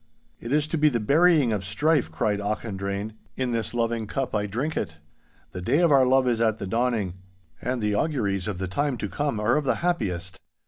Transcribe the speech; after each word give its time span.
'It 0.39 0.51
is 0.51 0.65
to 0.65 0.79
be 0.79 0.89
the 0.89 0.99
burying 0.99 1.53
of 1.53 1.63
strife,' 1.63 2.11
cried 2.11 2.39
Auchendrayne; 2.41 3.13
'in 3.37 3.51
this 3.51 3.71
loving 3.71 4.07
cup 4.07 4.33
I 4.33 4.47
drink 4.47 4.75
it. 4.75 4.97
The 5.51 5.61
day 5.61 5.77
of 5.77 5.91
our 5.91 6.07
love 6.07 6.27
is 6.27 6.41
at 6.41 6.57
the 6.57 6.65
dawning, 6.65 7.21
and 7.61 7.83
the 7.83 7.93
auguries 7.93 8.47
of 8.47 8.57
the 8.57 8.67
time 8.67 8.97
to 8.97 9.07
come 9.07 9.39
are 9.39 9.55
of 9.57 9.65
the 9.65 9.75
happiest. 9.85 10.39